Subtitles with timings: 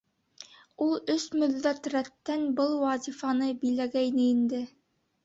[0.85, 4.63] Ул өс мөҙҙәт рәттән был вазифаны биләгәйне инде.